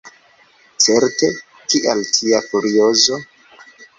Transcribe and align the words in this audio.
Certe; 0.85 1.29
kial 1.75 2.03
tia 2.17 2.41
furiozo? 2.49 3.23